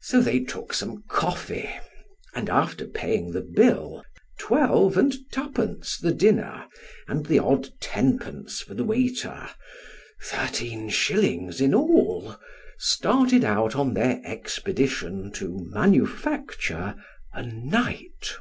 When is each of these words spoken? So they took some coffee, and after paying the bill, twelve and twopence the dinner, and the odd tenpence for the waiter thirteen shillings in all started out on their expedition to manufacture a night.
So 0.00 0.22
they 0.22 0.40
took 0.40 0.72
some 0.72 1.04
coffee, 1.06 1.68
and 2.34 2.48
after 2.48 2.86
paying 2.86 3.32
the 3.32 3.42
bill, 3.42 4.02
twelve 4.38 4.96
and 4.96 5.14
twopence 5.30 5.98
the 5.98 6.14
dinner, 6.14 6.64
and 7.06 7.26
the 7.26 7.40
odd 7.40 7.68
tenpence 7.78 8.62
for 8.62 8.72
the 8.72 8.84
waiter 8.86 9.50
thirteen 10.22 10.88
shillings 10.88 11.60
in 11.60 11.74
all 11.74 12.36
started 12.78 13.44
out 13.44 13.76
on 13.76 13.92
their 13.92 14.22
expedition 14.24 15.30
to 15.32 15.60
manufacture 15.70 16.94
a 17.34 17.42
night. 17.42 18.36